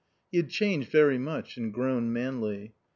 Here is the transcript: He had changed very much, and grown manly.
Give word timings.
He 0.31 0.37
had 0.37 0.49
changed 0.49 0.89
very 0.89 1.19
much, 1.19 1.57
and 1.57 1.71
grown 1.71 2.11
manly. 2.11 2.73